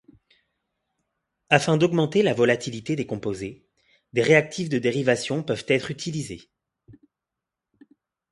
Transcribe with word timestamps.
Afin 1.51 1.77
d’augmenter 1.77 2.23
la 2.23 2.33
volatilité 2.33 2.95
des 2.95 3.05
composés, 3.05 3.67
des 4.13 4.23
réactifs 4.23 4.67
de 4.67 4.79
dérivation 4.79 5.43
peuvent 5.43 5.65
être 5.67 5.91
utilisés. 5.91 6.49